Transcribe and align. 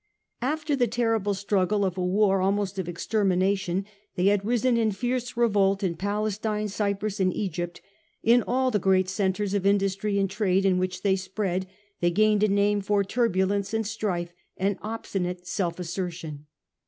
After 0.41 0.75
the 0.75 0.87
terrible 0.87 1.35
struggle 1.35 1.85
of 1.85 1.95
a 1.95 2.03
war 2.03 2.41
almost 2.41 2.79
of 2.79 2.89
extermination 2.89 3.85
they 4.15 4.25
had 4.29 4.43
risen 4.43 4.75
in 4.75 4.89
fierce 4.91 5.37
revolt 5.37 5.83
in 5.83 5.93
Palestine, 5.95 6.69
Cyprus, 6.69 7.19
and 7.19 7.31
Egypt; 7.31 7.81
in 8.23 8.41
all 8.41 8.71
the 8.71 8.79
great 8.79 9.07
centres 9.07 9.53
of 9.53 9.63
industry 9.63 10.17
and 10.17 10.27
trade 10.27 10.65
in 10.65 10.79
which 10.79 11.03
they 11.03 11.15
spread, 11.15 11.67
they 11.99 12.09
gained 12.09 12.41
a 12.41 12.47
name 12.47 12.81
for 12.81 13.03
turbulence 13.03 13.75
and 13.75 13.85
strife 13.85 14.33
and 14.57 14.79
obstinate 14.81 15.45
self 15.45 15.77
assertion. 15.77 16.47